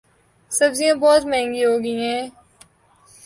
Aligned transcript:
سبزیاں 0.51 0.95
بہت 1.03 1.21
مہنگی 1.31 1.63
ہوگئی 1.65 1.95
ہیں 2.03 2.21